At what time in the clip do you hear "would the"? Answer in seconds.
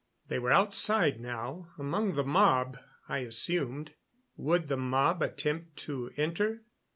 4.35-4.75